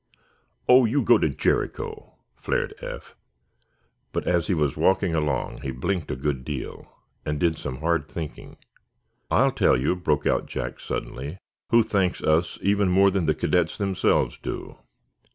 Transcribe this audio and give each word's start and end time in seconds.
"Oh, 0.67 0.85
you 0.85 1.03
go 1.03 1.19
to 1.19 1.29
Jericho!" 1.29 2.15
flared 2.35 2.73
Eph. 2.81 3.15
But, 4.11 4.25
as 4.27 4.47
he 4.47 4.55
walked 4.55 5.03
along, 5.03 5.61
he 5.61 5.69
blinked 5.69 6.09
a 6.09 6.15
good 6.15 6.43
deal, 6.43 6.91
and 7.23 7.39
did 7.39 7.55
some 7.55 7.81
hard 7.81 8.07
thinking. 8.09 8.57
"I'll 9.29 9.51
tell 9.51 9.77
you," 9.77 9.95
broke 9.95 10.25
out 10.25 10.47
Jack, 10.47 10.79
suddenly, 10.79 11.37
"who 11.69 11.83
thanks 11.83 12.19
us 12.23 12.57
even 12.63 12.89
more 12.89 13.11
than 13.11 13.27
the 13.27 13.35
cadets 13.35 13.77
themselves 13.77 14.39
do." 14.39 14.77